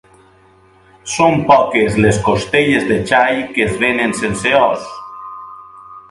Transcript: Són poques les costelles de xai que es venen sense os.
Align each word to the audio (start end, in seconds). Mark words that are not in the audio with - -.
Són 1.15 1.43
poques 1.51 1.99
les 2.05 2.17
costelles 2.29 2.87
de 2.91 2.97
xai 3.11 3.37
que 3.57 3.67
es 3.67 3.75
venen 3.83 4.15
sense 4.23 4.55
os. 4.61 4.89